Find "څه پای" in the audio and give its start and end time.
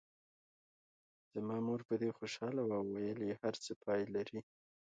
3.63-4.01